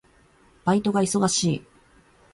[0.65, 1.65] バイトが忙しい。